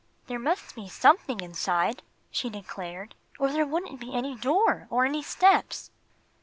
"There 0.25 0.39
must 0.39 0.73
be 0.73 0.87
something 0.89 1.41
inside," 1.41 2.01
she 2.31 2.49
declared, 2.49 3.13
"or 3.37 3.51
there 3.51 3.67
wouldn't 3.67 3.99
be 3.99 4.15
any 4.15 4.35
door, 4.35 4.87
or 4.89 5.05
any 5.05 5.21
steps." 5.21 5.91